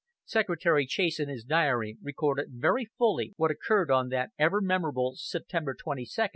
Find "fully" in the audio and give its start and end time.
2.97-3.33